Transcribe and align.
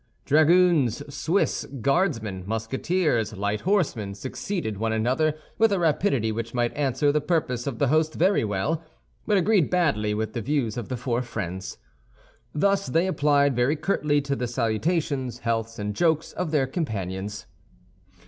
Dragoons, 0.25 1.03
Swiss, 1.13 1.63
Guardsmen, 1.79 2.43
Musketeers, 2.47 3.37
light 3.37 3.61
horsemen, 3.61 4.15
succeeded 4.15 4.77
one 4.79 4.91
another 4.91 5.35
with 5.59 5.71
a 5.71 5.77
rapidity 5.77 6.31
which 6.31 6.55
might 6.55 6.73
answer 6.75 7.11
the 7.11 7.21
purpose 7.21 7.67
of 7.67 7.77
the 7.77 7.89
host 7.89 8.15
very 8.15 8.43
well, 8.43 8.83
but 9.27 9.37
agreed 9.37 9.69
badly 9.69 10.15
with 10.15 10.33
the 10.33 10.41
views 10.41 10.75
of 10.75 10.89
the 10.89 10.97
four 10.97 11.21
friends. 11.21 11.77
Thus 12.51 12.87
they 12.87 13.05
applied 13.05 13.55
very 13.55 13.75
curtly 13.75 14.21
to 14.21 14.35
the 14.35 14.47
salutations, 14.47 15.41
healths, 15.41 15.77
and 15.77 15.95
jokes 15.95 16.31
of 16.31 16.49
their 16.49 16.65
companions. 16.65 17.45